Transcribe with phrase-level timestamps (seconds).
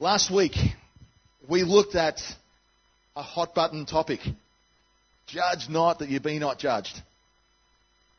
[0.00, 0.52] Last week,
[1.48, 2.20] we looked at
[3.16, 4.20] a hot button topic.
[5.26, 6.96] Judge not that you be not judged.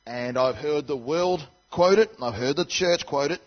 [0.05, 1.39] And I've heard the world
[1.71, 3.39] quote it, and I've heard the church quote it,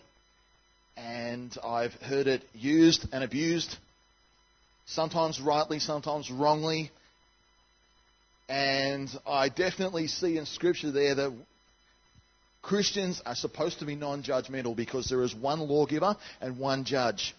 [0.97, 3.77] and I've heard it used and abused,
[4.87, 6.89] sometimes rightly, sometimes wrongly.
[8.49, 11.33] And I definitely see in Scripture there that
[12.63, 17.35] Christians are supposed to be non judgmental because there is one lawgiver and one judge.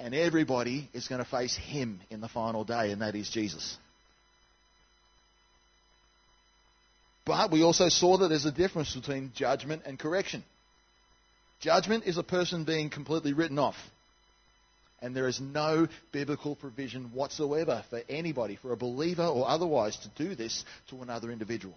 [0.00, 3.76] And everybody is going to face him in the final day, and that is Jesus.
[7.26, 10.42] But we also saw that there's a difference between judgment and correction.
[11.60, 13.76] Judgment is a person being completely written off.
[15.02, 20.08] And there is no biblical provision whatsoever for anybody, for a believer or otherwise, to
[20.16, 21.74] do this to another individual.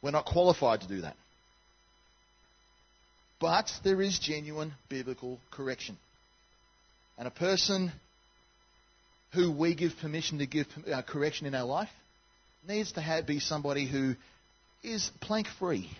[0.00, 1.16] We're not qualified to do that.
[3.40, 5.98] But there is genuine biblical correction.
[7.18, 7.92] And a person
[9.32, 11.90] who we give permission to give uh, correction in our life
[12.66, 14.14] needs to have, be somebody who
[14.82, 15.90] is plank free.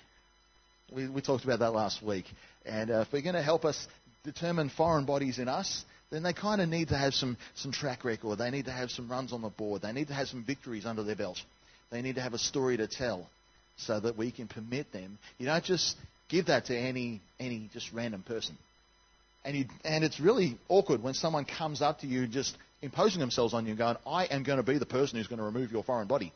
[0.92, 2.26] We, we, talked about that last week.
[2.64, 3.86] And uh, if we're going to help us
[4.24, 8.04] determine foreign bodies in us, then they kind of need to have some, some track
[8.04, 8.38] record.
[8.38, 9.82] They need to have some runs on the board.
[9.82, 11.38] They need to have some victories under their belt.
[11.90, 13.28] They need to have a story to tell
[13.76, 15.18] so that we can permit them.
[15.38, 15.96] You don't just
[16.28, 18.56] give that to any, any just random person.
[19.46, 23.54] And, you, and it's really awkward when someone comes up to you just imposing themselves
[23.54, 25.70] on you and going, I am going to be the person who's going to remove
[25.70, 26.32] your foreign body.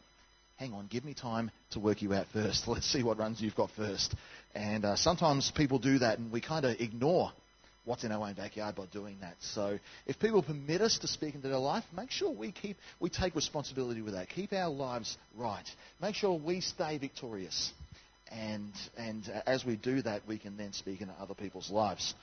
[0.58, 2.64] Hang on, give me time to work you out first.
[2.68, 4.14] Let's see what runs you've got first.
[4.54, 7.32] And uh, sometimes people do that and we kind of ignore
[7.84, 9.34] what's in our own backyard by doing that.
[9.40, 13.10] So if people permit us to speak into their life, make sure we keep we
[13.10, 14.28] take responsibility with that.
[14.28, 15.68] Keep our lives right.
[16.00, 17.72] Make sure we stay victorious.
[18.30, 22.14] And and uh, as we do that, we can then speak into other people's lives.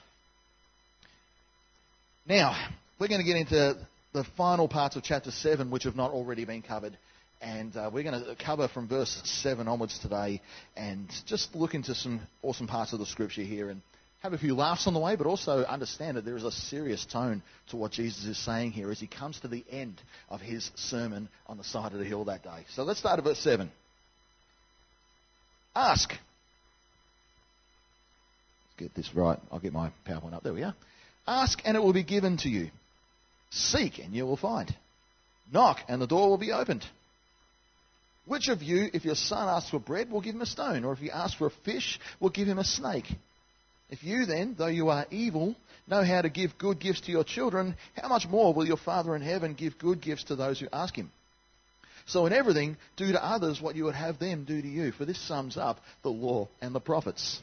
[2.28, 2.58] Now,
[3.00, 3.78] we're going to get into
[4.12, 6.98] the final parts of chapter 7 which have not already been covered.
[7.40, 10.42] And uh, we're going to cover from verse 7 onwards today
[10.76, 13.82] and just look into some awesome parts of the scripture here and
[14.20, 17.06] have a few laughs on the way, but also understand that there is a serious
[17.06, 20.70] tone to what Jesus is saying here as he comes to the end of his
[20.76, 22.66] sermon on the side of the hill that day.
[22.74, 23.72] So let's start at verse 7.
[25.74, 26.10] Ask.
[26.10, 26.20] Let's
[28.80, 29.40] get this right.
[29.50, 30.44] I'll get my PowerPoint up.
[30.44, 30.76] There we are.
[31.28, 32.70] Ask and it will be given to you.
[33.50, 34.74] Seek and you will find.
[35.52, 36.86] Knock and the door will be opened.
[38.26, 40.84] Which of you, if your son asks for bread, will give him a stone?
[40.84, 43.06] Or if he asks for a fish, will give him a snake?
[43.90, 45.56] If you then, though you are evil,
[45.88, 49.16] know how to give good gifts to your children, how much more will your Father
[49.16, 51.10] in heaven give good gifts to those who ask him?
[52.06, 55.06] So in everything, do to others what you would have them do to you, for
[55.06, 57.42] this sums up the law and the prophets.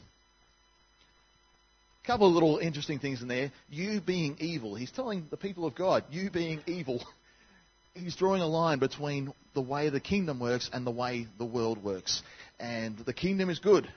[2.05, 3.51] A couple of little interesting things in there.
[3.71, 4.75] You being evil.
[4.75, 7.03] He's telling the people of God, you being evil.
[7.95, 11.83] He's drawing a line between the way the kingdom works and the way the world
[11.83, 12.23] works.
[12.61, 13.89] And the kingdom is good.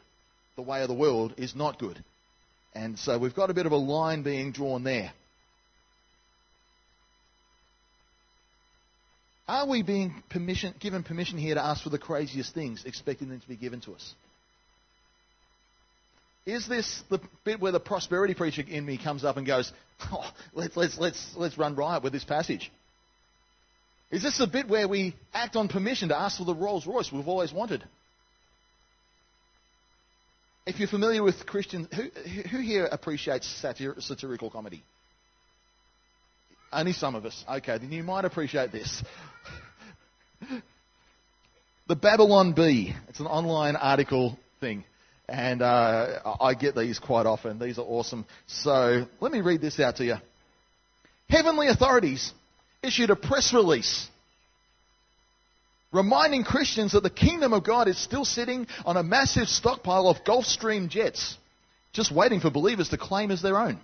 [0.56, 2.02] The way of the world is not good.
[2.74, 5.12] And so we've got a bit of a line being drawn there.
[9.48, 13.40] Are we being permission, given permission here to ask for the craziest things, expecting them
[13.40, 14.14] to be given to us?
[16.48, 19.70] Is this the bit where the prosperity preacher in me comes up and goes,
[20.10, 22.72] oh, let's, let's, let's, let's run riot with this passage?
[24.12, 27.12] Is this the bit where we act on permission to ask for the Rolls Royce
[27.12, 27.84] we've always wanted?
[30.66, 32.04] If you're familiar with Christian, who,
[32.50, 34.84] who here appreciates satir, satirical comedy?
[36.72, 37.44] Only some of us.
[37.58, 39.04] Okay, then you might appreciate this.
[41.90, 42.96] the Babylon Bee.
[43.10, 44.86] It's an online article thing.
[45.30, 47.60] And uh, I get these quite often.
[47.60, 48.26] These are awesome.
[48.48, 50.16] So let me read this out to you.
[51.30, 52.32] Heavenly authorities
[52.82, 54.10] issued a press release
[55.92, 60.24] reminding Christians that the kingdom of God is still sitting on a massive stockpile of
[60.24, 61.38] Gulfstream jets,
[61.94, 63.80] just waiting for believers to claim as their own.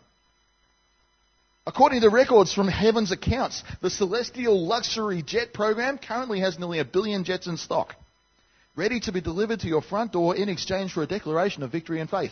[1.66, 6.86] According to records from Heaven's accounts, the celestial luxury jet program currently has nearly a
[6.86, 7.96] billion jets in stock,
[8.75, 12.00] ready to be delivered to your front door in exchange for a declaration of victory
[12.00, 12.31] and faith.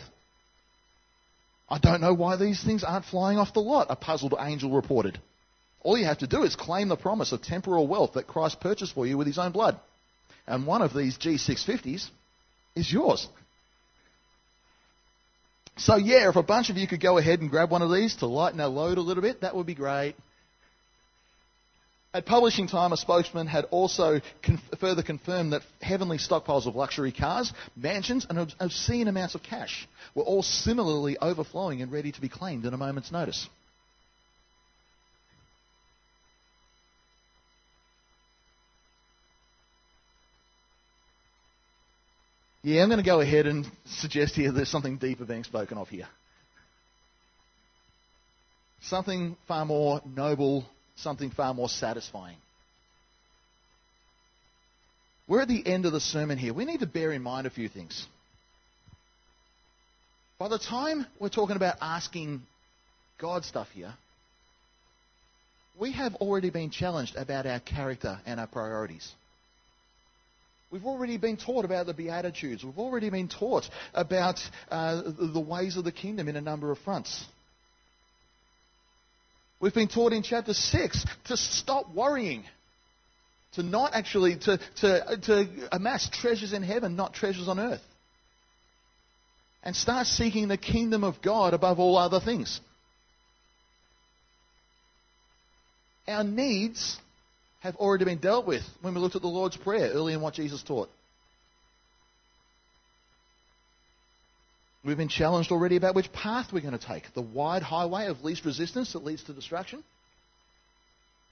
[1.68, 5.18] I don't know why these things aren't flying off the lot, a puzzled angel reported.
[5.80, 8.94] All you have to do is claim the promise of temporal wealth that Christ purchased
[8.94, 9.80] for you with his own blood.
[10.46, 12.08] And one of these G650s
[12.74, 13.26] is yours.
[15.76, 18.14] So, yeah, if a bunch of you could go ahead and grab one of these
[18.16, 20.14] to lighten our load a little bit, that would be great.
[22.14, 27.10] At publishing time, a spokesman had also con- further confirmed that heavenly stockpiles of luxury
[27.10, 32.28] cars, mansions, and obscene amounts of cash were all similarly overflowing and ready to be
[32.28, 33.48] claimed at a moment's notice.
[42.62, 45.88] Yeah, I'm going to go ahead and suggest here there's something deeper being spoken of
[45.88, 46.06] here.
[48.82, 50.66] Something far more noble
[51.02, 52.36] something far more satisfying.
[55.28, 56.52] We're at the end of the sermon here.
[56.52, 58.06] We need to bear in mind a few things.
[60.38, 62.42] By the time we're talking about asking
[63.18, 63.94] God stuff here,
[65.78, 69.10] we have already been challenged about our character and our priorities.
[70.70, 72.64] We've already been taught about the Beatitudes.
[72.64, 74.40] We've already been taught about
[74.70, 77.24] uh, the ways of the kingdom in a number of fronts.
[79.62, 82.42] We've been taught in chapter 6 to stop worrying,
[83.52, 87.80] to not actually, to, to, to amass treasures in heaven, not treasures on earth.
[89.62, 92.60] And start seeking the kingdom of God above all other things.
[96.08, 96.98] Our needs
[97.60, 100.34] have already been dealt with when we looked at the Lord's Prayer early in what
[100.34, 100.90] Jesus taught.
[104.84, 108.24] We've been challenged already about which path we're going to take the wide highway of
[108.24, 109.84] least resistance that leads to destruction,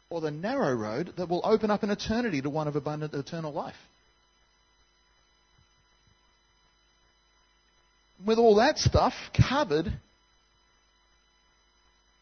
[0.08, 3.52] or the narrow road that will open up an eternity to one of abundant eternal
[3.52, 3.74] life.
[8.24, 9.14] With all that stuff
[9.48, 9.92] covered,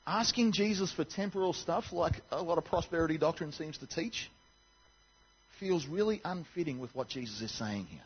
[0.06, 4.30] asking Jesus for temporal stuff, like a lot of prosperity doctrine seems to teach,
[5.60, 8.00] feels really unfitting with what Jesus is saying here.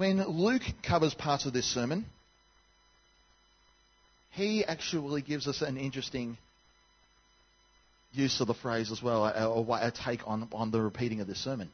[0.00, 2.06] When Luke covers parts of this sermon,
[4.30, 6.38] he actually gives us an interesting
[8.10, 11.44] use of the phrase as well, a, a take on, on the repeating of this
[11.44, 11.68] sermon.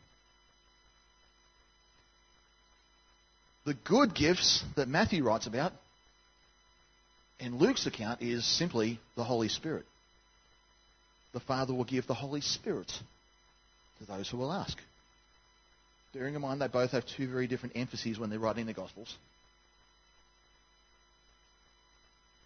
[3.64, 5.72] The good gifts that Matthew writes about
[7.38, 9.86] in Luke's account is simply the Holy Spirit.
[11.32, 12.92] The Father will give the Holy Spirit
[14.00, 14.76] to those who will ask.
[16.16, 19.14] Bearing in mind they both have two very different emphases when they're writing the Gospels.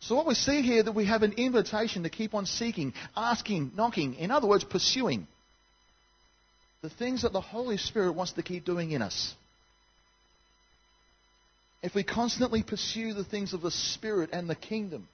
[0.01, 3.73] So what we see here that we have an invitation to keep on seeking, asking,
[3.77, 5.29] knocking, in other words, pursuing
[6.83, 9.35] the things that the Holy Spirit wants to keep doing in us.
[11.81, 15.07] If we constantly pursue the things of the Spirit and the kingdom,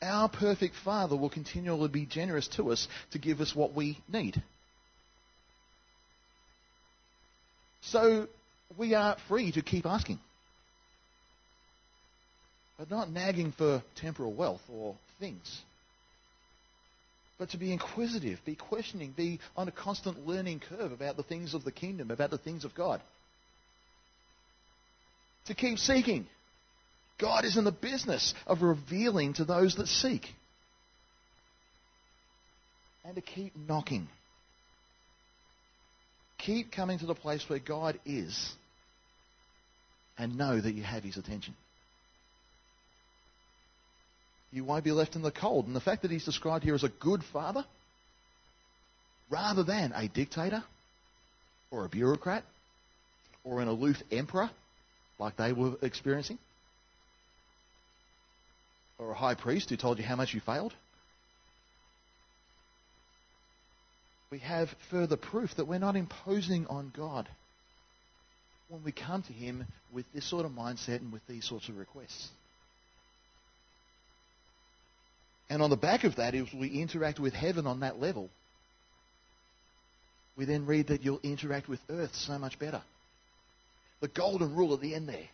[0.00, 4.42] our perfect Father will continually be generous to us to give us what we need.
[7.90, 8.28] So
[8.78, 10.18] we are free to keep asking.
[12.78, 15.60] But not nagging for temporal wealth or things.
[17.38, 21.54] But to be inquisitive, be questioning, be on a constant learning curve about the things
[21.54, 23.00] of the kingdom, about the things of God
[25.46, 26.26] to keep seeking.
[27.18, 30.26] God is in the business of revealing to those that seek.
[33.04, 34.08] And to keep knocking.
[36.44, 38.54] Keep coming to the place where God is
[40.18, 41.54] and know that you have His attention.
[44.52, 45.66] You won't be left in the cold.
[45.66, 47.64] And the fact that He's described here as a good father,
[49.30, 50.64] rather than a dictator
[51.70, 52.44] or a bureaucrat
[53.44, 54.50] or an aloof emperor
[55.18, 56.38] like they were experiencing?
[58.98, 60.74] Or a high priest who told you how much you failed?
[64.30, 67.28] We have further proof that we're not imposing on God
[68.68, 71.76] when we come to Him with this sort of mindset and with these sorts of
[71.76, 72.28] requests.
[75.48, 78.30] And on the back of that, as we interact with heaven on that level,
[80.36, 82.82] we then read that you'll interact with earth so much better
[84.00, 85.28] the golden rule at the end there.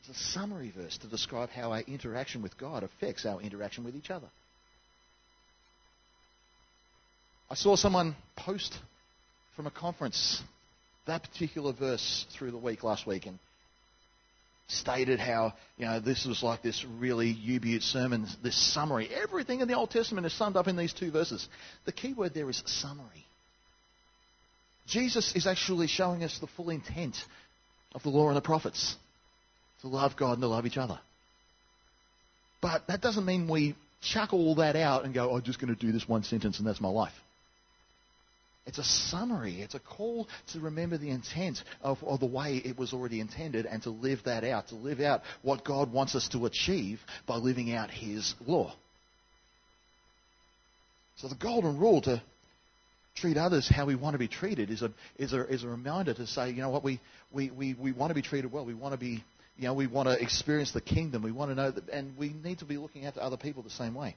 [0.00, 3.96] It's a summary verse to describe how our interaction with God affects our interaction with
[3.96, 4.26] each other.
[7.54, 8.76] I saw someone post
[9.54, 10.42] from a conference
[11.06, 13.38] that particular verse through the week last week and
[14.66, 19.08] stated how you know this was like this really U-Butte sermon, this summary.
[19.08, 21.48] Everything in the Old Testament is summed up in these two verses.
[21.84, 23.24] The key word there is summary.
[24.88, 27.14] Jesus is actually showing us the full intent
[27.94, 28.96] of the law and the prophets
[29.82, 30.98] to love God and to love each other.
[32.60, 35.72] But that doesn't mean we chuck all that out and go, oh, I'm just going
[35.72, 37.14] to do this one sentence and that's my life.
[38.66, 39.60] It's a summary.
[39.60, 43.66] It's a call to remember the intent of, of, the way it was already intended
[43.66, 47.36] and to live that out, to live out what God wants us to achieve by
[47.36, 48.72] living out His law.
[51.16, 52.22] So the golden rule to
[53.16, 56.14] treat others how we want to be treated is a, is a, is a reminder
[56.14, 57.00] to say, you know what, we,
[57.32, 58.64] we, we, we want to be treated well.
[58.64, 59.22] We want to be,
[59.56, 61.22] you know, we want to experience the kingdom.
[61.22, 63.70] We want to know that, and we need to be looking to other people the
[63.70, 64.16] same way.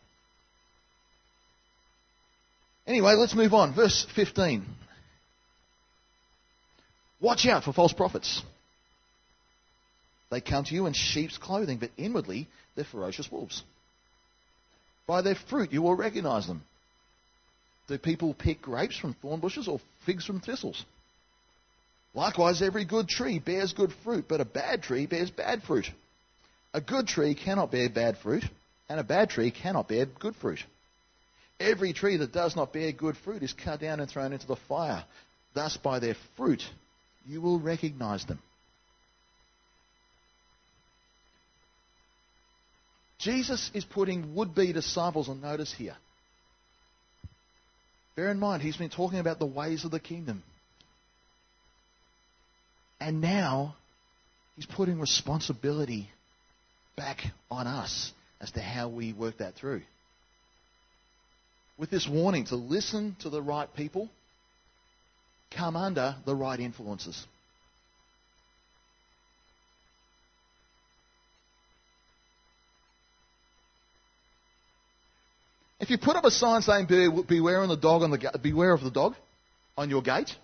[2.88, 3.76] Anyway, let's move on.
[3.76, 4.66] Verse 15.
[7.20, 8.42] Watch out for false prophets.
[10.32, 13.64] They come to you in sheep's clothing, but inwardly they're ferocious wolves.
[15.06, 16.64] By their fruit you will recognize them.
[17.88, 20.84] Do people pick grapes from thorn bushes or figs from thistles?
[22.14, 25.86] Likewise, every good tree bears good fruit, but a bad tree bears bad fruit.
[26.74, 28.44] A good tree cannot bear bad fruit,
[28.90, 30.60] and a bad tree cannot bear good fruit.
[31.60, 34.58] Every tree that does not bear good fruit is cut down and thrown into the
[34.68, 35.04] fire.
[35.56, 36.62] Thus, by their fruit,
[37.26, 38.40] you will recognize them.
[43.20, 45.96] Jesus is putting would be disciples on notice here.
[48.16, 50.44] Bear in mind, he's been talking about the ways of the kingdom.
[53.00, 53.76] And now,
[54.56, 56.10] he's putting responsibility
[56.96, 59.82] back on us as to how we work that through.
[61.78, 64.10] With this warning to listen to the right people,
[65.56, 67.26] come under the right influences.
[75.80, 78.84] If you put up a sign saying beware of the dog on the beware of
[78.84, 79.14] the dog
[79.78, 80.36] on your gate,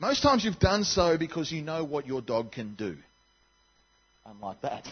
[0.00, 2.96] most times you've done so because you know what your dog can do.
[4.26, 4.86] Unlike that.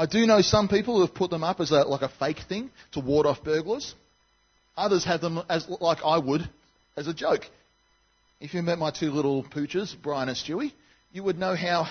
[0.00, 2.38] I do know some people who have put them up as a, like a fake
[2.48, 3.94] thing to ward off burglars.
[4.74, 6.48] Others have them as like I would
[6.96, 7.42] as a joke.
[8.40, 10.72] If you met my two little pooches, Brian and Stewie,
[11.12, 11.86] you would know how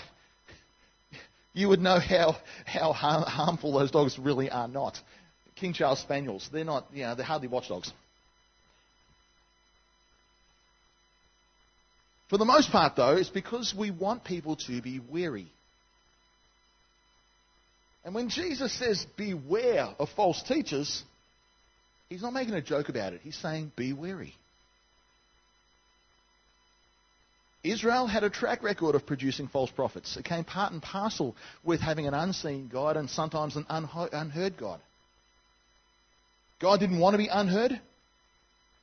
[1.54, 2.36] you would know how,
[2.66, 5.00] how harmful those dogs really are not.
[5.56, 7.94] King Charles Spaniels, they're not, you know, they're hardly watchdogs.
[12.28, 15.51] For the most part, though, it's because we want people to be weary.
[18.06, 21.03] And when Jesus says, beware of false teachers,
[22.10, 23.22] he's not making a joke about it.
[23.24, 24.36] He's saying, be wary.
[27.62, 30.15] Israel had a track record of producing false prophets.
[30.15, 34.79] It came part and parcel with having an unseen God and sometimes an unheard God.
[36.62, 37.79] God didn't want to be unheard,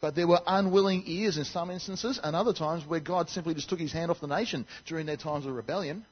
[0.03, 3.71] but there were unwilling ears in some instances, and other times where God simply just
[3.71, 6.05] took his hand off the nation during their times of rebellion.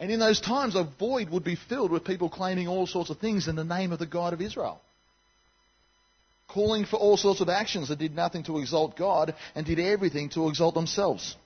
[0.00, 3.18] And in those times, a void would be filled with people claiming all sorts of
[3.18, 4.80] things in the name of the God of Israel
[6.52, 10.28] calling for all sorts of actions that did nothing to exalt God and did everything
[10.30, 11.36] to exalt themselves.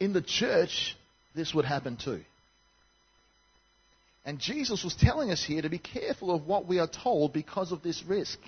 [0.00, 0.96] In the church,
[1.34, 2.20] this would happen too.
[4.24, 7.72] And Jesus was telling us here to be careful of what we are told because
[7.72, 8.38] of this risk.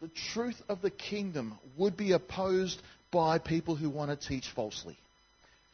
[0.00, 2.80] The truth of the kingdom would be opposed
[3.12, 4.96] by people who want to teach falsely,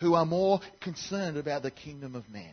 [0.00, 2.52] who are more concerned about the kingdom of man.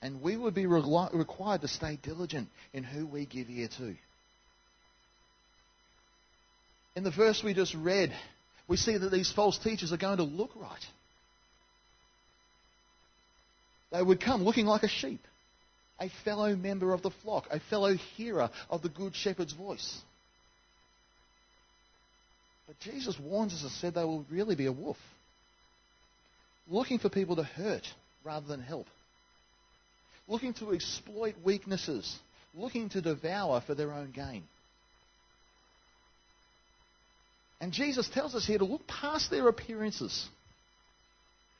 [0.00, 3.94] And we would be re- required to stay diligent in who we give ear to.
[6.96, 8.14] In the verse we just read,
[8.68, 10.86] we see that these false teachers are going to look right.
[13.90, 15.20] They would come looking like a sheep,
[16.00, 20.00] a fellow member of the flock, a fellow hearer of the good shepherd's voice.
[22.66, 24.96] But Jesus warns us and said they will really be a wolf,
[26.68, 27.86] looking for people to hurt
[28.24, 28.86] rather than help
[30.28, 32.18] looking to exploit weaknesses,
[32.54, 34.44] looking to devour for their own gain.
[37.60, 40.28] And Jesus tells us here to look past their appearances.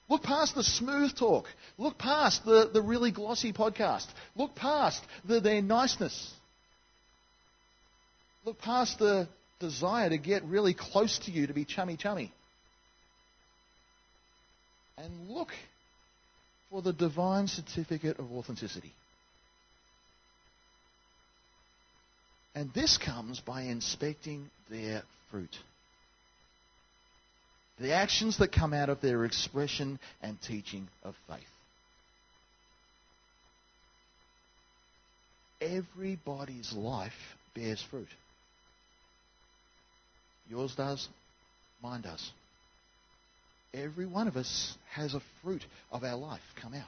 [0.09, 1.47] Look past the smooth talk.
[1.79, 4.07] Look past the, the really glossy podcast.
[4.37, 6.33] Look past the, their niceness.
[8.45, 9.29] Look past the
[9.61, 12.33] desire to get really close to you, to be chummy chummy.
[14.97, 15.49] And look
[16.71, 18.93] for the divine certificate of authenticity.
[22.55, 25.57] And this comes by inspecting their fruit.
[27.81, 31.43] The actions that come out of their expression and teaching of faith.
[35.61, 37.13] Everybody's life
[37.55, 38.09] bears fruit.
[40.49, 41.09] Yours does,
[41.83, 42.31] mine does
[43.75, 46.83] every one of us has a fruit of our life come out.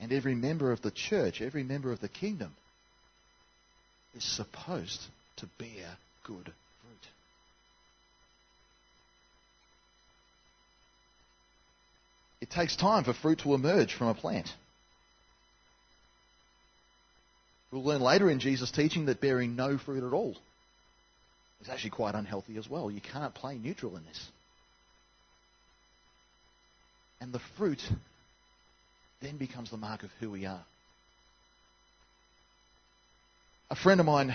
[0.00, 2.54] And every member of the church, every member of the kingdom,
[4.14, 5.00] is supposed
[5.36, 7.06] to bear good fruit.
[12.40, 14.50] It takes time for fruit to emerge from a plant.
[17.70, 20.36] We'll learn later in Jesus' teaching that bearing no fruit at all
[21.60, 22.90] is actually quite unhealthy as well.
[22.90, 24.28] You can't play neutral in this.
[27.20, 27.82] And the fruit
[29.20, 30.64] then becomes the mark of who we are.
[33.70, 34.34] A friend of mine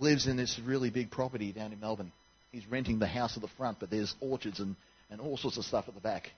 [0.00, 2.12] lives in this really big property down in Melbourne.
[2.52, 4.74] He's renting the house at the front, but there's orchards and,
[5.08, 6.30] and all sorts of stuff at the back.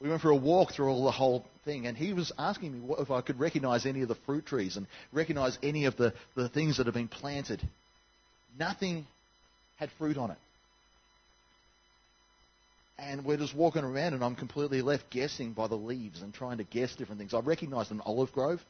[0.00, 2.94] We went for a walk through all the whole thing, and he was asking me
[2.98, 6.48] if I could recognize any of the fruit trees and recognize any of the, the
[6.48, 7.66] things that have been planted.
[8.58, 9.06] Nothing
[9.76, 10.38] had fruit on it.
[12.98, 16.58] And we're just walking around, and I'm completely left guessing by the leaves and trying
[16.58, 17.34] to guess different things.
[17.34, 18.62] I recognized an olive grove.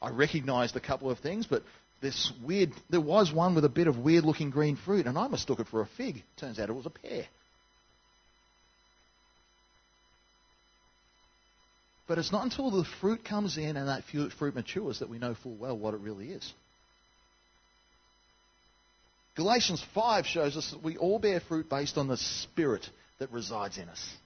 [0.00, 1.62] I recognized a couple of things, but
[2.00, 5.26] this weird, there was one with a bit of weird looking green fruit, and I
[5.26, 6.22] mistook it for a fig.
[6.36, 7.26] Turns out it was a pear.
[12.08, 15.34] But it's not until the fruit comes in and that fruit matures that we know
[15.34, 16.52] full well what it really is.
[19.36, 22.88] Galatians 5 shows us that we all bear fruit based on the Spirit
[23.18, 24.16] that resides in us.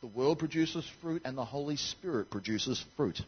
[0.00, 3.20] The world produces fruit and the Holy Spirit produces fruit.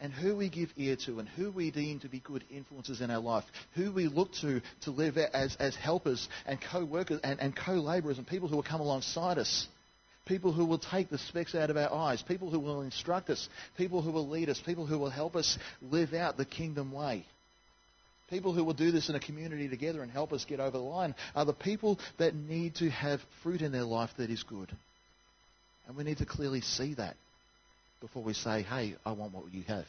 [0.00, 3.10] and who we give ear to and who we deem to be good influences in
[3.10, 3.42] our life,
[3.74, 8.24] who we look to to live as, as helpers and co-workers and, and co-laborers and
[8.24, 9.66] people who will come alongside us
[10.28, 13.48] people who will take the specks out of our eyes, people who will instruct us,
[13.76, 17.24] people who will lead us, people who will help us live out the kingdom way.
[18.30, 20.84] People who will do this in a community together and help us get over the
[20.84, 24.70] line are the people that need to have fruit in their life that is good.
[25.86, 27.16] And we need to clearly see that
[28.02, 29.86] before we say, hey, I want what you have.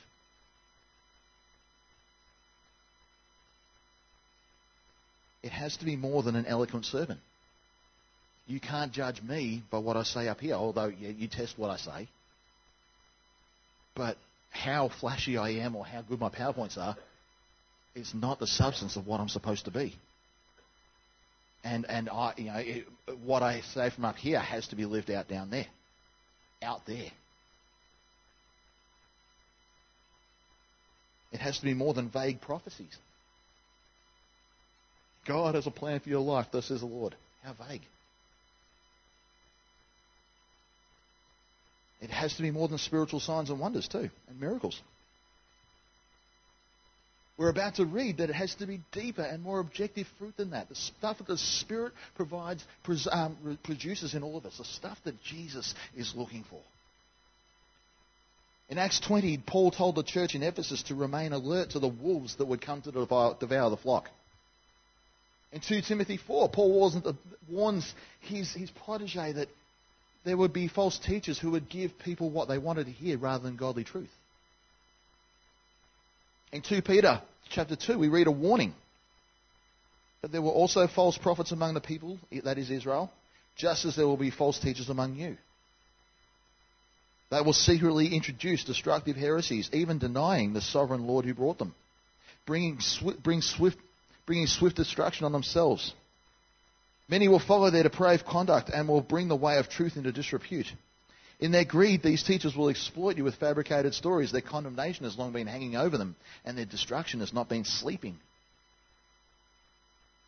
[5.43, 7.19] It has to be more than an eloquent servant.
[8.49, 11.77] You can't judge me by what I say up here, although you test what I
[11.77, 12.09] say.
[13.95, 14.17] But
[14.49, 16.97] how flashy I am or how good my PowerPoints are
[17.93, 19.95] is not the substance of what I'm supposed to be.
[21.63, 22.87] And and I you know it,
[23.23, 25.67] what I say from up here has to be lived out down there,
[26.63, 27.11] out there.
[31.31, 32.97] It has to be more than vague prophecies.
[35.27, 37.15] God has a plan for your life, thus says the Lord.
[37.43, 37.83] How vague.
[42.01, 44.79] It has to be more than spiritual signs and wonders, too, and miracles.
[47.37, 50.49] We're about to read that it has to be deeper and more objective fruit than
[50.49, 50.67] that.
[50.67, 52.65] The stuff that the Spirit provides,
[53.09, 56.59] um, produces in all of us, the stuff that Jesus is looking for.
[58.67, 62.35] In Acts 20, Paul told the church in Ephesus to remain alert to the wolves
[62.35, 63.35] that would come to devour,
[63.69, 64.09] the flock.
[65.53, 66.91] In 2 Timothy 4, Paul
[67.47, 69.47] warns his, his protege that
[70.25, 73.43] there would be false teachers who would give people what they wanted to hear rather
[73.43, 74.09] than godly truth.
[76.51, 78.73] In 2 Peter chapter 2, we read a warning
[80.21, 83.11] that there were also false prophets among the people, that is Israel,
[83.55, 85.37] just as there will be false teachers among you.
[87.31, 91.75] They will secretly introduce destructive heresies, even denying the sovereign Lord who brought them,
[92.45, 93.77] bringing swift, swift,
[94.25, 95.93] bringing swift destruction on themselves.
[97.09, 100.67] Many will follow their depraved conduct and will bring the way of truth into disrepute.
[101.39, 104.31] In their greed, these teachers will exploit you with fabricated stories.
[104.31, 108.19] Their condemnation has long been hanging over them, and their destruction has not been sleeping.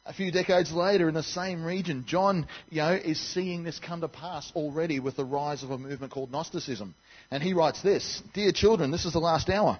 [0.05, 4.01] A few decades later, in the same region, John, you know, is seeing this come
[4.01, 6.95] to pass already with the rise of a movement called Gnosticism.
[7.29, 9.79] And he writes this Dear children, this is the last hour.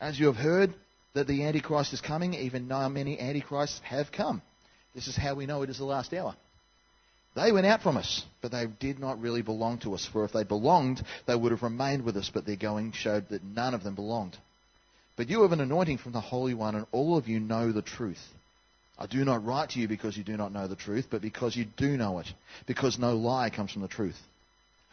[0.00, 0.72] As you have heard
[1.14, 4.40] that the Antichrist is coming, even now many Antichrists have come.
[4.94, 6.34] This is how we know it is the last hour.
[7.34, 10.06] They went out from us, but they did not really belong to us.
[10.06, 13.42] For if they belonged, they would have remained with us, but their going showed that
[13.42, 14.36] none of them belonged.
[15.16, 17.82] But you have an anointing from the Holy One, and all of you know the
[17.82, 18.22] truth.
[18.98, 21.56] I do not write to you because you do not know the truth, but because
[21.56, 22.26] you do know it,
[22.66, 24.18] because no lie comes from the truth.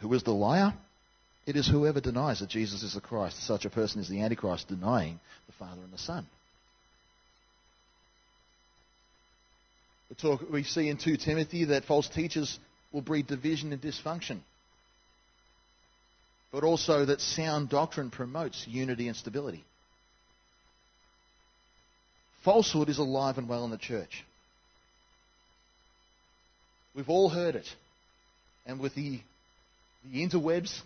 [0.00, 0.72] Who is the liar?
[1.46, 3.46] It is whoever denies that Jesus is the Christ.
[3.46, 6.26] Such a person is the Antichrist, denying the Father and the Son.
[10.10, 12.58] We, talk, we see in 2 Timothy that false teachers
[12.92, 14.40] will breed division and dysfunction,
[16.52, 19.64] but also that sound doctrine promotes unity and stability.
[22.44, 24.24] Falsehood is alive and well in the church.
[26.94, 27.68] We've all heard it.
[28.66, 29.20] And with the,
[30.10, 30.80] the interwebs,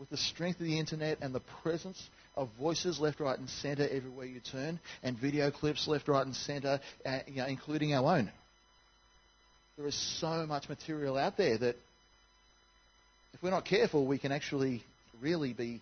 [0.00, 2.02] with the strength of the internet and the presence
[2.38, 6.34] of voices left, right, and centre everywhere you turn, and video clips left, right, and
[6.34, 8.30] centre, uh, you know, including our own.
[9.76, 11.76] There is so much material out there that
[13.34, 14.82] if we're not careful, we can actually
[15.20, 15.80] really be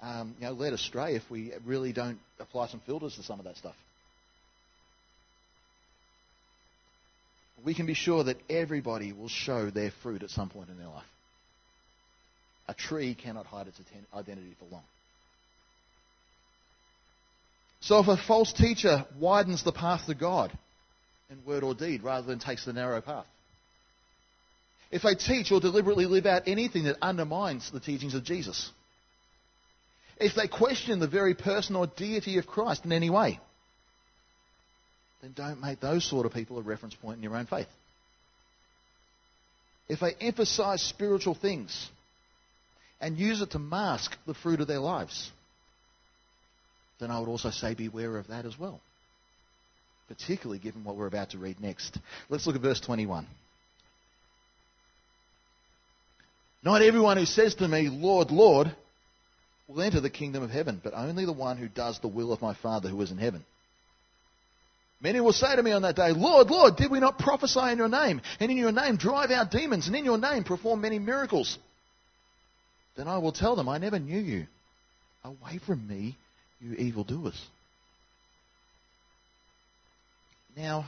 [0.00, 3.44] um, you know, led astray if we really don't apply some filters to some of
[3.44, 3.74] that stuff.
[7.64, 10.86] We can be sure that everybody will show their fruit at some point in their
[10.88, 11.06] life.
[12.68, 13.80] A tree cannot hide its
[14.14, 14.82] identity for long.
[17.80, 20.52] So if a false teacher widens the path to God
[21.30, 23.26] in word or deed rather than takes the narrow path,
[24.90, 28.70] if they teach or deliberately live out anything that undermines the teachings of Jesus,
[30.16, 33.38] if they question the very person or deity of Christ in any way,
[35.22, 37.68] then don't make those sort of people a reference point in your own faith.
[39.88, 41.88] If they emphasize spiritual things
[43.00, 45.30] and use it to mask the fruit of their lives,
[47.00, 48.80] then I would also say beware of that as well.
[50.08, 51.98] Particularly given what we're about to read next.
[52.28, 53.26] Let's look at verse 21.
[56.64, 58.74] Not everyone who says to me, Lord, Lord,
[59.68, 62.42] will enter the kingdom of heaven, but only the one who does the will of
[62.42, 63.44] my Father who is in heaven.
[65.00, 67.78] Many will say to me on that day, Lord, Lord, did we not prophesy in
[67.78, 70.98] your name, and in your name drive out demons, and in your name perform many
[70.98, 71.56] miracles?
[72.96, 74.46] Then I will tell them, I never knew you.
[75.22, 76.16] Away from me,
[76.60, 77.40] you evildoers.
[80.56, 80.86] Now,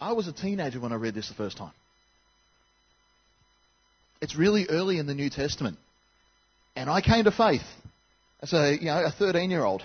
[0.00, 1.72] I was a teenager when I read this the first time.
[4.20, 5.78] It's really early in the New Testament.
[6.76, 7.62] And I came to faith
[8.40, 9.82] as a, you know, a 13 year old.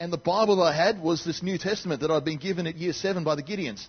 [0.00, 2.92] And the Bible I had was this New Testament that I'd been given at year
[2.92, 3.86] 7 by the Gideons.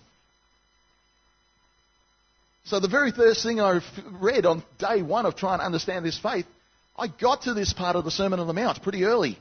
[2.64, 6.18] So the very first thing I read on day one of trying to understand this
[6.18, 6.46] faith,
[6.96, 9.38] I got to this part of the Sermon on the Mount pretty early.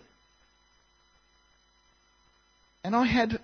[2.84, 3.40] And I had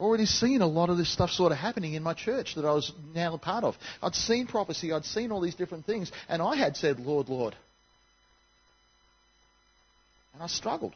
[0.00, 2.72] already seen a lot of this stuff sort of happening in my church that I
[2.72, 3.76] was now a part of.
[4.02, 7.54] I'd seen prophecy, I'd seen all these different things, and I had said, Lord, Lord.
[10.32, 10.94] And I struggled.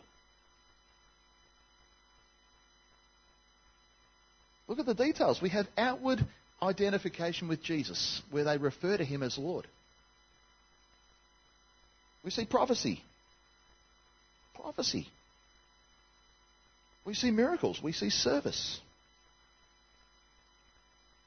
[4.66, 5.42] Look at the details.
[5.42, 6.24] We have outward
[6.62, 9.66] identification with Jesus, where they refer to him as Lord.
[12.24, 13.02] We see prophecy.
[14.54, 15.08] Prophecy.
[17.04, 17.80] We see miracles.
[17.82, 18.80] We see service.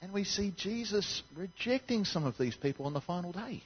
[0.01, 3.63] And we see Jesus rejecting some of these people on the final day.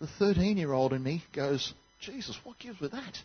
[0.00, 3.18] The 13 year old in me goes, Jesus, what gives with that?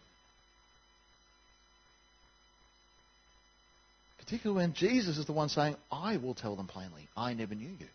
[4.28, 7.70] Particularly when Jesus is the one saying, I will tell them plainly, I never knew
[7.70, 7.86] you.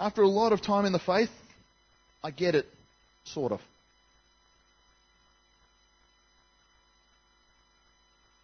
[0.00, 1.30] After a lot of time in the faith,
[2.24, 2.66] I get it,
[3.22, 3.60] sort of.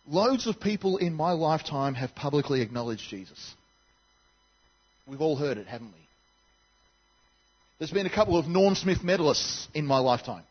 [0.06, 3.54] Loads of people in my lifetime have publicly acknowledged Jesus.
[5.04, 6.06] We've all heard it, haven't we?
[7.78, 10.44] There's been a couple of Norm Smith medalists in my lifetime.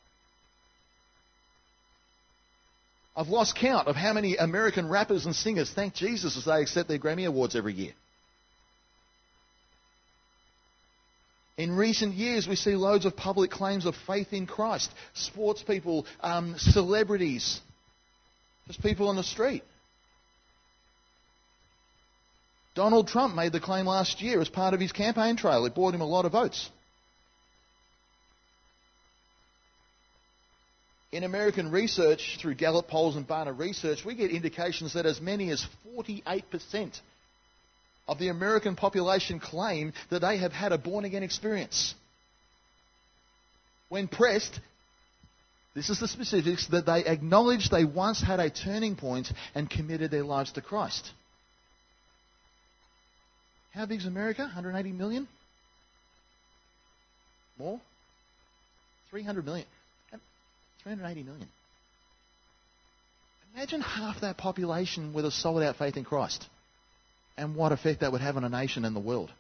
[3.15, 6.89] I've lost count of how many American rappers and singers thank Jesus as they accept
[6.89, 7.93] their Grammy Awards every year.
[11.55, 14.91] In recent years, we see loads of public claims of faith in Christ.
[15.13, 17.61] Sports people, um, celebrities,
[18.65, 19.63] just people on the street.
[22.73, 25.65] Donald Trump made the claim last year as part of his campaign trail.
[25.65, 26.71] It bought him a lot of votes.
[31.13, 35.51] In American research, through Gallup polls and Barna research, we get indications that as many
[35.51, 35.63] as
[35.95, 36.99] 48%
[38.07, 41.93] of the American population claim that they have had a born again experience.
[43.89, 44.59] When pressed,
[45.75, 50.09] this is the specifics that they acknowledge they once had a turning point and committed
[50.09, 51.11] their lives to Christ.
[53.71, 54.41] How big is America?
[54.41, 55.27] 180 million?
[57.59, 57.79] More?
[59.11, 59.67] 300 million.
[60.83, 61.47] 380 million.
[63.55, 66.45] Imagine half that population with a solid out faith in Christ
[67.37, 69.31] and what effect that would have on a nation and the world.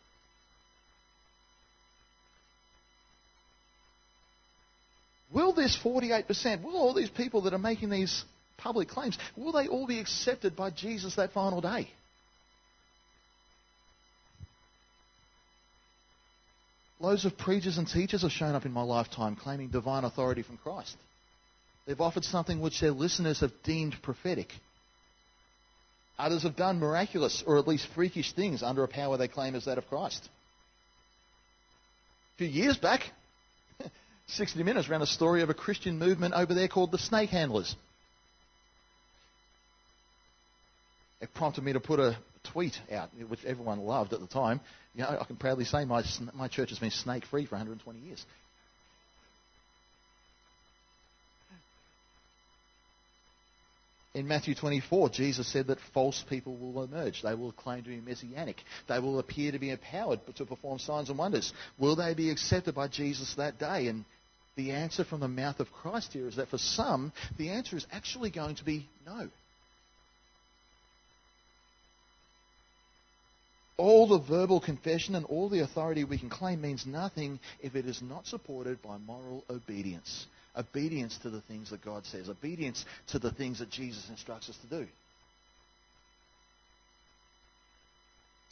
[5.33, 8.23] Will this 48%, will all these people that are making these
[8.57, 11.89] public claims, will they all be accepted by Jesus that final day?
[16.99, 20.57] Loads of preachers and teachers have shown up in my lifetime claiming divine authority from
[20.57, 20.95] Christ.
[21.85, 24.53] They've offered something which their listeners have deemed prophetic.
[26.17, 29.65] Others have done miraculous or at least freakish things under a power they claim is
[29.65, 30.29] that of Christ.
[32.35, 33.01] A few years back,
[34.27, 37.75] 60 Minutes ran a story of a Christian movement over there called the Snake Handlers.
[41.19, 42.17] It prompted me to put a
[42.51, 44.59] tweet out, which everyone loved at the time.
[44.93, 47.99] You know, I can proudly say my, my church has been snake free for 120
[47.99, 48.23] years.
[54.15, 57.23] In Matthew 24, Jesus said that false people will emerge.
[57.23, 58.57] They will claim to be messianic.
[58.87, 61.51] They will appear to be empowered to perform signs and wonders.
[61.79, 63.87] Will they be accepted by Jesus that day?
[63.87, 64.05] And
[64.55, 67.87] the answer from the mouth of Christ here is that for some, the answer is
[67.91, 69.29] actually going to be no.
[73.77, 77.87] All the verbal confession and all the authority we can claim means nothing if it
[77.87, 80.27] is not supported by moral obedience.
[80.55, 84.57] Obedience to the things that God says, obedience to the things that Jesus instructs us
[84.57, 84.87] to do.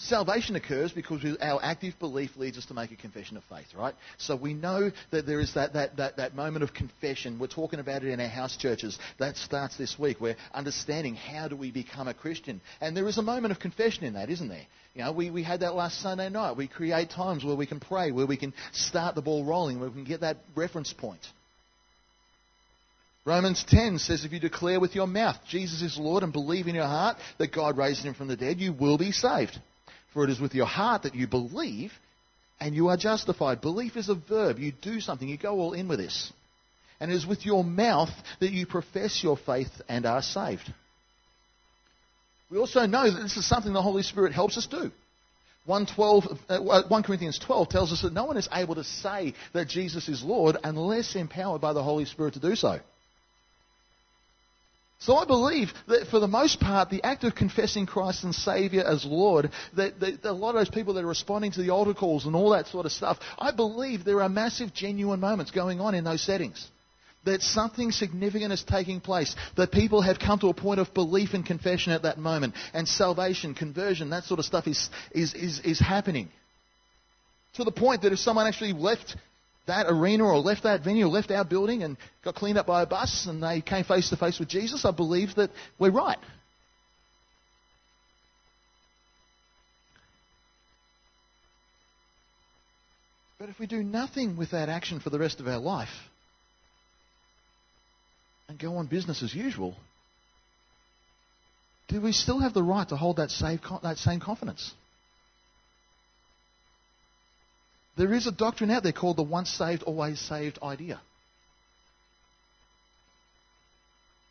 [0.06, 3.94] Salvation occurs because our active belief leads us to make a confession of faith, right?
[4.18, 7.38] So we know that there is that, that, that, that moment of confession.
[7.38, 8.98] We're talking about it in our house churches.
[9.20, 10.20] That starts this week.
[10.20, 12.62] We're understanding how do we become a Christian.
[12.82, 14.66] And there is a moment of confession in that, isn't there?
[14.96, 16.58] You know, we, we had that last Sunday night.
[16.58, 19.90] We create times where we can pray, where we can start the ball rolling, where
[19.90, 21.22] we can get that reference point.
[23.24, 26.76] Romans 10 says if you declare with your mouth Jesus is Lord and believe in
[26.76, 29.60] your heart that God raised him from the dead, you will be saved.
[30.14, 31.92] For it is with your heart that you believe
[32.60, 33.62] and you are justified.
[33.62, 34.60] Belief is a verb.
[34.60, 35.28] You do something.
[35.28, 36.34] You go all in with this.
[37.00, 40.72] And it is with your mouth that you profess your faith and are saved.
[42.52, 44.92] We also know that this is something the Holy Spirit helps us do.
[45.66, 49.68] 112, uh, 1 Corinthians 12 tells us that no one is able to say that
[49.68, 52.80] Jesus is Lord unless empowered by the Holy Spirit to do so.
[55.02, 58.86] So I believe that for the most part, the act of confessing Christ and Saviour
[58.86, 61.96] as Lord, that, that, a lot of those people that are responding to the altar
[61.96, 65.82] calls and all that sort of stuff, I believe there are massive, genuine moments going
[65.82, 66.68] on in those settings.
[67.26, 69.36] That something significant is taking place.
[69.58, 72.54] That people have come to a point of belief and confession at that moment.
[72.72, 76.30] And salvation, conversion, that sort of stuff is, is, is, is happening.
[77.56, 79.16] To the point that if someone actually left
[79.72, 82.82] that arena or left that venue or left our building and got cleaned up by
[82.82, 86.18] a bus and they came face to face with Jesus, I believe that we're right.
[93.40, 95.90] But if we do nothing with that action for the rest of our life
[98.50, 99.76] and go on business as usual,
[101.88, 104.74] do we still have the right to hold that same confidence?
[107.98, 111.02] There is a doctrine out there called the once saved, always saved idea.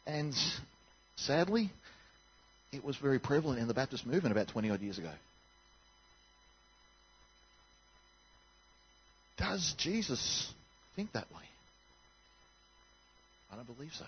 [0.06, 0.34] And
[1.16, 1.70] sadly,
[2.72, 5.12] it was very prevalent in the Baptist movement about 20 odd years ago.
[9.36, 10.52] Does Jesus
[10.96, 11.42] think that way?
[13.52, 14.04] I don't believe so.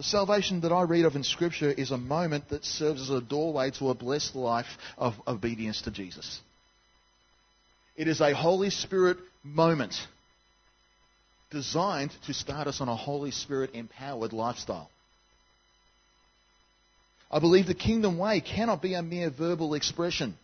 [0.00, 3.20] The salvation that I read of in Scripture is a moment that serves as a
[3.20, 6.40] doorway to a blessed life of obedience to Jesus.
[7.98, 9.94] It is a Holy Spirit moment
[11.50, 14.88] designed to start us on a Holy Spirit empowered lifestyle.
[17.30, 20.34] I believe the kingdom way cannot be a mere verbal expression.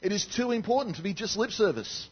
[0.00, 2.08] It is too important to be just lip service.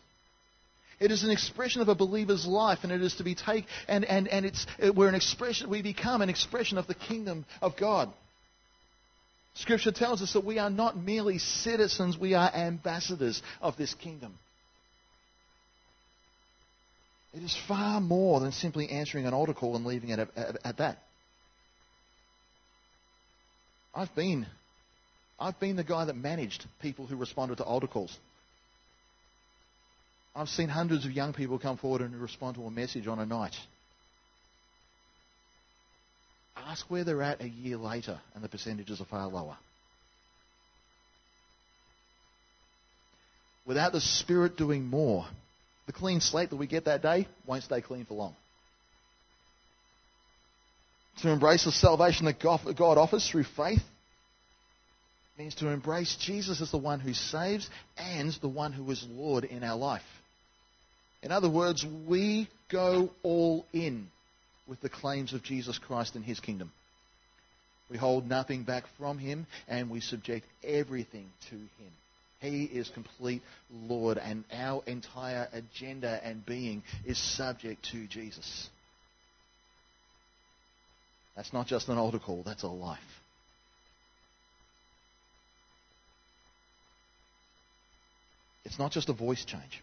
[1.00, 4.04] It is an expression of a believer's life, and it is to be taken, and,
[4.04, 8.12] and, and it's, we're an expression, we become an expression of the kingdom of God.
[9.54, 14.38] Scripture tells us that we are not merely citizens, we are ambassadors of this kingdom.
[17.32, 20.56] It is far more than simply answering an altar call and leaving it at, at,
[20.64, 20.98] at that.
[23.94, 24.46] I've been,
[25.38, 28.16] I've been the guy that managed people who responded to altar calls.
[30.34, 33.26] I've seen hundreds of young people come forward and respond to a message on a
[33.26, 33.54] night.
[36.56, 39.56] Ask where they're at a year later, and the percentages are far lower.
[43.66, 45.26] Without the Spirit doing more,
[45.86, 48.36] the clean slate that we get that day won't stay clean for long.
[51.22, 53.82] To embrace the salvation that God offers through faith
[55.38, 59.44] means to embrace Jesus as the one who saves and the one who is Lord
[59.44, 60.02] in our life.
[61.22, 64.08] In other words, we go all in
[64.66, 66.72] with the claims of Jesus Christ and his kingdom.
[67.90, 71.92] We hold nothing back from him and we subject everything to him.
[72.40, 78.70] He is complete Lord, and our entire agenda and being is subject to Jesus.
[81.36, 82.98] That's not just an altar call, that's a life.
[88.64, 89.82] It's not just a voice change.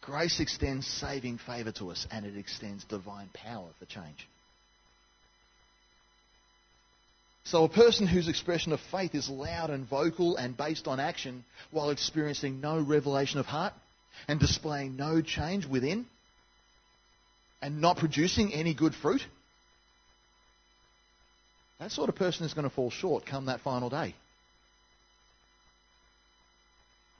[0.00, 4.26] Grace extends saving favour to us and it extends divine power for change.
[7.44, 11.44] So, a person whose expression of faith is loud and vocal and based on action
[11.70, 13.72] while experiencing no revelation of heart
[14.28, 16.06] and displaying no change within
[17.62, 19.22] and not producing any good fruit,
[21.78, 24.14] that sort of person is going to fall short come that final day.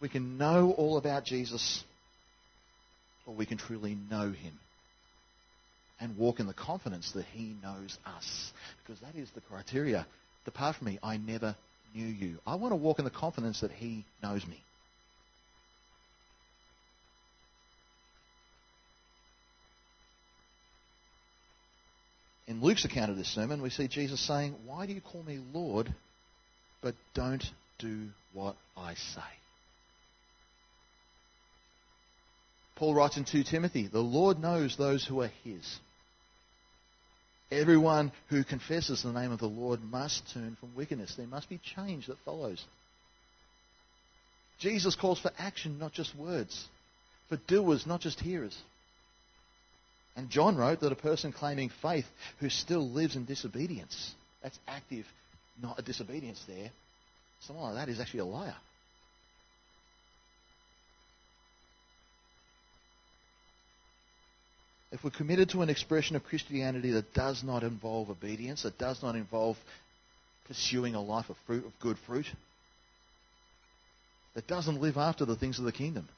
[0.01, 1.83] We can know all about Jesus,
[3.26, 4.59] or we can truly know him
[6.00, 8.52] and walk in the confidence that he knows us.
[8.83, 10.06] Because that is the criteria.
[10.44, 11.54] Depart from me, I never
[11.94, 12.38] knew you.
[12.46, 14.59] I want to walk in the confidence that he knows me.
[22.46, 25.38] In Luke's account of this sermon, we see Jesus saying, Why do you call me
[25.52, 25.92] Lord,
[26.83, 27.44] but don't
[27.78, 29.39] do what I say?
[32.81, 35.79] Paul writes in 2 Timothy, The Lord knows those who are his.
[37.53, 41.14] Everyone who confesses the name of the Lord must turn from wickedness.
[41.14, 42.64] There must be change that follows.
[44.59, 46.69] Jesus calls for action, not just words,
[47.29, 48.57] for doers, not just hearers.
[50.16, 52.07] And John wrote that a person claiming faith
[52.38, 55.05] who still lives in disobedience, that's active,
[55.62, 56.71] not a disobedience there,
[57.40, 58.57] someone like that is actually a liar.
[64.92, 69.03] If we're committed to an expression of Christianity that does not involve obedience, that does
[69.03, 69.57] not involve
[70.46, 72.26] pursuing a life of fruit of good fruit,
[74.35, 76.09] that doesn't live after the things of the kingdom,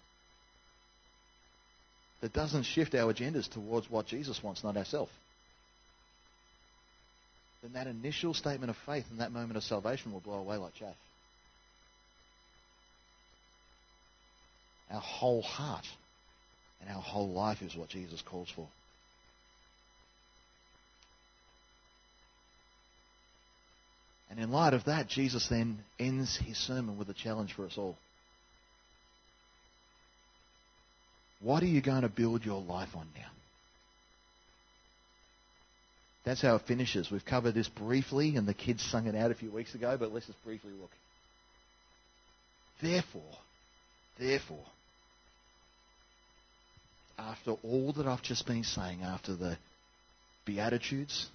[2.22, 5.12] that doesn't shift our agendas towards what Jesus wants, not ourselves,
[7.62, 10.74] then that initial statement of faith and that moment of salvation will blow away like
[10.74, 10.94] chaff.
[14.90, 15.86] Our whole heart
[16.82, 18.68] and our whole life is what Jesus calls for.
[24.30, 27.74] And in light of that, Jesus then ends his sermon with a challenge for us
[27.76, 27.96] all.
[31.40, 33.26] What are you going to build your life on now?
[36.24, 37.10] That's how it finishes.
[37.10, 40.12] We've covered this briefly, and the kids sung it out a few weeks ago, but
[40.12, 40.90] let's just briefly look.
[42.80, 43.36] Therefore,
[44.18, 44.64] therefore,
[47.18, 49.58] after all that I've just been saying, after the
[50.44, 51.28] Beatitudes,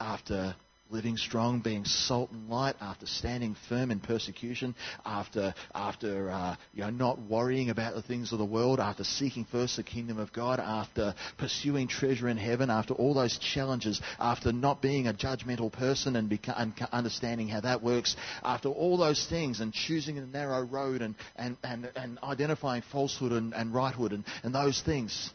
[0.00, 0.54] after
[0.90, 6.82] living strong, being salt and light, after standing firm in persecution, after after uh, you
[6.82, 10.32] know not worrying about the things of the world, after seeking first the kingdom of
[10.32, 15.72] God, after pursuing treasure in heaven, after all those challenges, after not being a judgmental
[15.72, 20.26] person and, beca- and understanding how that works, after all those things and choosing a
[20.26, 25.30] narrow road and and and, and identifying falsehood and, and righthood and, and those things.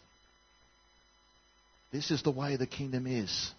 [1.92, 3.52] This is the way the kingdom is.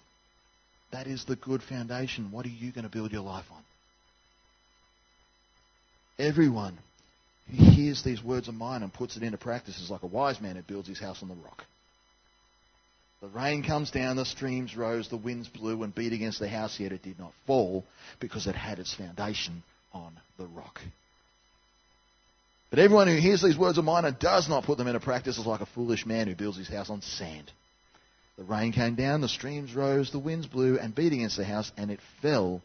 [0.92, 2.30] That is the good foundation.
[2.30, 3.62] What are you going to build your life on?
[6.18, 6.78] Everyone
[7.50, 10.40] who hears these words of mine and puts it into practice is like a wise
[10.40, 11.64] man who builds his house on the rock.
[13.22, 16.78] The rain comes down, the streams rose, the winds blew and beat against the house,
[16.78, 17.84] yet it did not fall
[18.20, 20.80] because it had its foundation on the rock.
[22.70, 25.38] But everyone who hears these words of mine and does not put them into practice
[25.38, 27.50] is like a foolish man who builds his house on sand.
[28.36, 31.70] The rain came down, the streams rose, the winds blew and beat against the house,
[31.76, 32.62] and it fell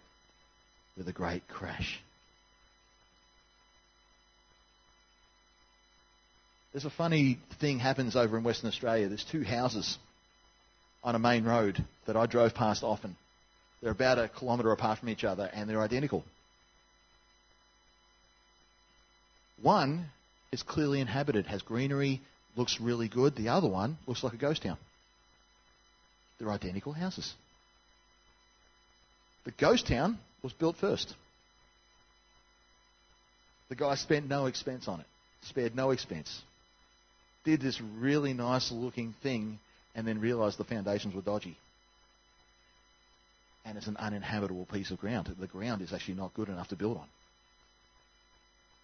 [0.95, 1.99] with a great crash.
[6.71, 9.07] There's a funny thing happens over in Western Australia.
[9.07, 9.97] There's two houses
[11.03, 13.15] on a main road that I drove past often.
[13.81, 16.23] They're about a kilometre apart from each other, and they're identical.
[19.61, 20.05] One
[20.51, 22.21] is clearly inhabited, has greenery,
[22.55, 23.35] looks really good.
[23.35, 24.77] The other one looks like a ghost town.
[26.39, 27.33] They're identical houses.
[29.45, 31.13] The ghost town was built first.
[33.69, 35.05] The guy spent no expense on it,
[35.41, 36.41] spared no expense.
[37.43, 39.59] Did this really nice looking thing
[39.95, 41.57] and then realised the foundations were dodgy.
[43.65, 45.33] And it's an uninhabitable piece of ground.
[45.39, 47.07] The ground is actually not good enough to build on.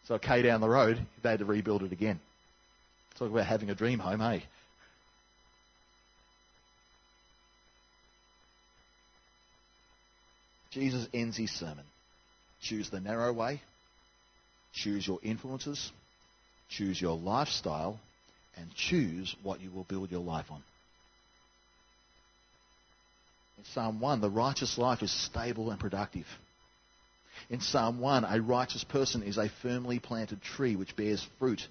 [0.07, 2.19] So K down the road, they had to rebuild it again.
[3.17, 4.43] Talk about having a dream home, hey?
[10.73, 11.85] Jesus ends his sermon.
[12.61, 13.61] Choose the narrow way,
[14.73, 15.91] choose your influences,
[16.69, 17.99] choose your lifestyle,
[18.55, 20.63] and choose what you will build your life on.
[23.57, 26.25] In Psalm 1, the righteous life is stable and productive.
[27.49, 31.61] In Psalm 1, a righteous person is a firmly planted tree which bears fruit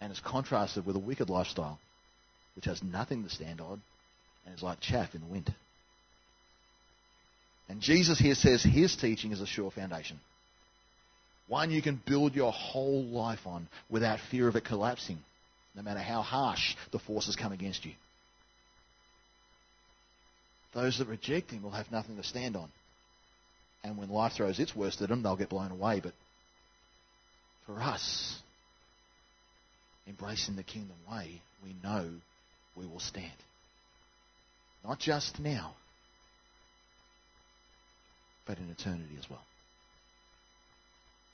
[0.00, 1.78] and is contrasted with a wicked lifestyle
[2.56, 3.82] which has nothing to stand on
[4.46, 5.54] and is like chaff in the wind.
[7.68, 10.18] And Jesus here says his teaching is a sure foundation.
[11.48, 15.18] One you can build your whole life on without fear of it collapsing,
[15.74, 17.92] no matter how harsh the forces come against you.
[20.74, 22.68] Those that reject him will have nothing to stand on.
[23.82, 26.00] And when life throws its worst at them, they'll get blown away.
[26.00, 26.12] But
[27.64, 28.36] for us,
[30.06, 32.10] embracing the kingdom way, we know
[32.76, 33.32] we will stand.
[34.84, 35.74] Not just now,
[38.48, 39.42] but in eternity as well.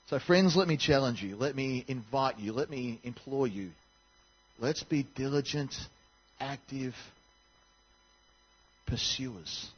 [0.09, 1.37] So, friends, let me challenge you.
[1.37, 2.53] Let me invite you.
[2.53, 3.71] Let me implore you.
[4.59, 5.75] Let's be diligent,
[6.39, 6.95] active
[8.87, 9.71] pursuers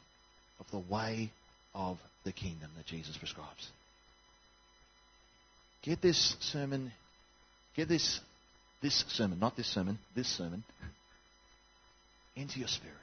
[0.59, 1.31] of the way
[1.73, 3.69] of the kingdom that Jesus prescribes.
[5.83, 6.91] Get this sermon,
[7.75, 8.19] get this,
[8.81, 10.63] this sermon, not this sermon, this sermon,
[12.35, 12.97] into your spirit.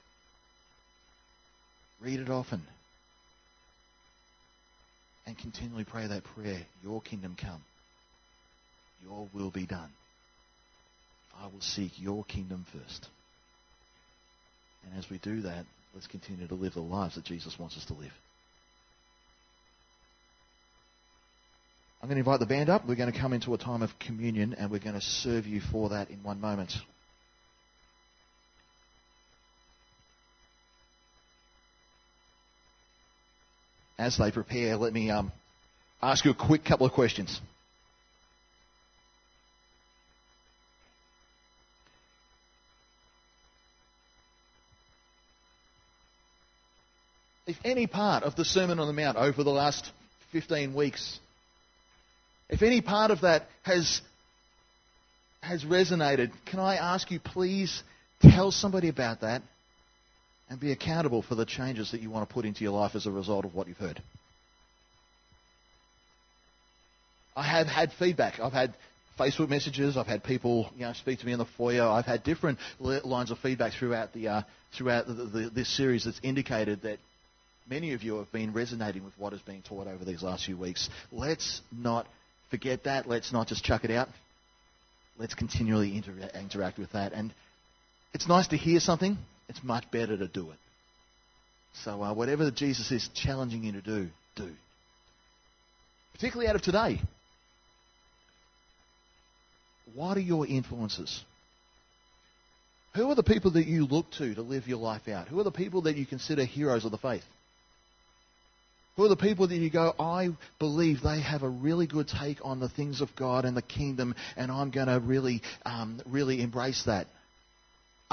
[2.03, 2.62] Read it often.
[5.27, 7.62] And continually pray that prayer Your kingdom come,
[9.03, 9.91] Your will be done.
[11.41, 13.09] I will seek Your kingdom first.
[14.85, 15.64] And as we do that,
[15.95, 18.12] let's continue to live the lives that Jesus wants us to live.
[22.03, 22.87] I'm going to invite the band up.
[22.87, 25.62] We're going to come into a time of communion and we're going to serve you
[25.72, 26.75] for that in one moment.
[33.99, 35.33] As they prepare, let me um,
[36.03, 37.41] ask you a quick couple of questions.
[47.47, 49.91] If any part of the Sermon on the Mount over the last
[50.33, 51.21] 15 weeks
[52.49, 54.01] if any part of that has,
[55.41, 57.83] has resonated, can I ask you please
[58.21, 59.43] tell somebody about that
[60.55, 63.07] and be accountable for the changes that you want to put into your life as
[63.07, 64.01] a result of what you've heard?
[67.35, 68.39] I have had feedback.
[68.39, 68.73] I've had
[69.19, 69.97] Facebook messages.
[69.97, 71.83] I've had people, you know, speak to me in the foyer.
[71.83, 74.43] I've had different lines of feedback throughout the uh,
[74.79, 76.99] throughout the, the, this series that's indicated that
[77.69, 80.57] many of you have been resonating with what is being taught over these last few
[80.57, 80.89] weeks.
[81.11, 82.07] Let's not
[82.51, 83.09] forget that.
[83.09, 84.09] Let's not just chuck it out.
[85.19, 87.13] Let's continually inter- interact with that.
[87.13, 87.35] And
[88.13, 89.19] it's nice to hear something.
[89.49, 90.59] It's much better to do it.
[91.83, 94.51] So uh, whatever Jesus is challenging you to do, do.
[96.13, 97.01] Particularly out of today.
[99.95, 101.23] What are your influences?
[102.95, 105.29] Who are the people that you look to to live your life out?
[105.29, 107.25] Who are the people that you consider heroes of the faith?
[108.97, 110.29] Who are the people that you go, I
[110.61, 114.15] believe they have a really good take on the things of God and the kingdom,
[114.37, 117.09] and I'm going to really, um, really embrace that?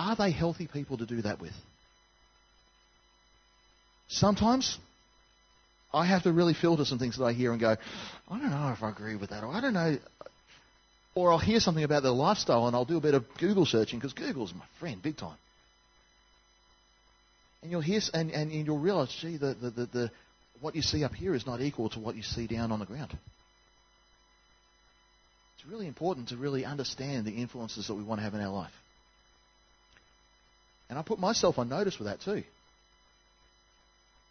[0.01, 1.53] Are they healthy people to do that with?
[4.07, 4.79] Sometimes
[5.93, 7.77] I have to really filter some things that I hear and go,
[8.27, 9.97] I don't know if I agree with that, or I don't know.
[11.13, 13.99] Or I'll hear something about their lifestyle and I'll do a bit of Google searching
[13.99, 15.37] because Google's my friend, big time.
[17.61, 20.11] And you'll hear, and, and you'll realize, gee, the, the, the, the
[20.61, 22.87] what you see up here is not equal to what you see down on the
[22.87, 23.15] ground.
[25.57, 28.51] It's really important to really understand the influences that we want to have in our
[28.51, 28.71] life.
[30.91, 32.43] And I put myself on notice with that too.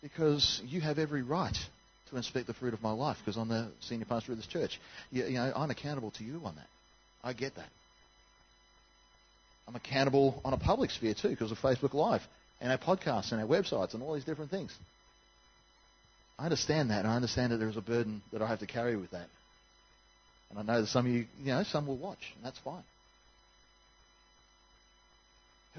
[0.03, 1.57] Because you have every right
[2.11, 4.79] to inspect the fruit of my life because I'm the senior pastor of this church.
[5.11, 6.67] You, you know, I'm accountable to you on that.
[7.25, 7.69] I get that.
[9.67, 12.21] I'm accountable on a public sphere too because of Facebook Live
[12.61, 14.71] and our podcasts and our websites and all these different things.
[16.39, 18.97] I understand that, and I understand that there's a burden that I have to carry
[18.97, 19.29] with that.
[20.51, 22.83] And I know that some of you, you know, some will watch, and that's fine.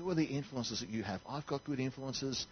[0.01, 1.21] Who are the influences that you have?
[1.29, 2.47] I've got good influences.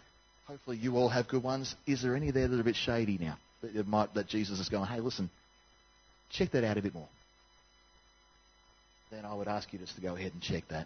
[0.45, 1.73] Hopefully, you all have good ones.
[1.87, 3.39] Is there any there that are a bit shady now?
[3.63, 5.31] That, might, that Jesus is going, hey, listen,
[6.29, 7.07] check that out a bit more.
[9.11, 10.85] Then I would ask you just to go ahead and check that.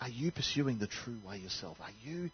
[0.00, 1.76] Are you pursuing the true way yourself?
[1.80, 2.30] Are you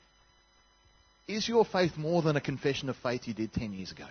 [1.28, 4.06] is your faith more than a confession of faith you did 10 years ago?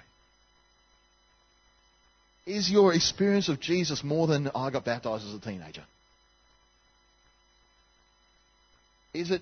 [2.46, 5.84] Is your experience of Jesus more than I got baptized as a teenager?
[9.14, 9.42] Is it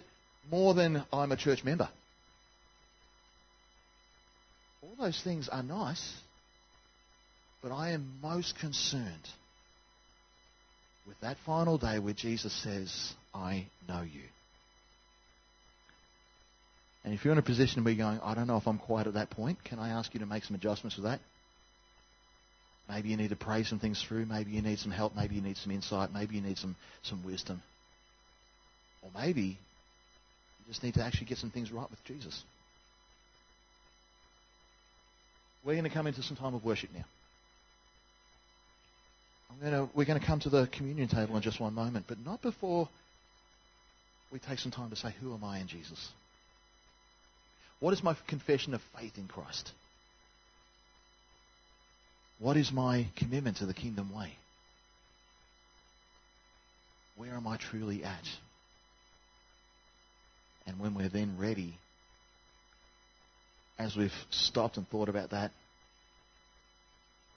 [0.49, 1.89] more than I'm a church member?
[4.82, 6.13] All those things are nice,
[7.61, 9.28] but I am most concerned
[11.07, 14.22] with that final day where Jesus says, I know you.
[17.03, 19.07] And if you're in a position to be going, I don't know if I'm quite
[19.07, 21.20] at that point, can I ask you to make some adjustments with that?
[22.89, 24.26] Maybe you need to pray some things through.
[24.26, 25.15] Maybe you need some help.
[25.15, 26.11] Maybe you need some insight.
[26.11, 27.61] Maybe you need some, some wisdom.
[29.02, 29.56] Or maybe you
[30.68, 32.43] just need to actually get some things right with Jesus.
[35.64, 37.06] We're going to come into some time of worship now.
[39.60, 42.18] Going to, we're going to come to the communion table in just one moment, but
[42.26, 42.88] not before
[44.32, 46.10] we take some time to say, Who am I in Jesus?
[47.82, 49.72] What is my confession of faith in Christ?
[52.39, 54.34] What is my commitment to the kingdom way?
[57.18, 58.24] Where am I truly at?
[60.70, 61.74] And when we're then ready,
[63.80, 65.51] as we've stopped and thought about that,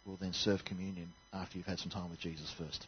[0.05, 2.87] we'll then serve communion after you've had some time with Jesus first.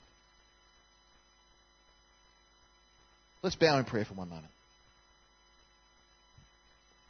[3.42, 4.48] Let's bow in prayer for one moment.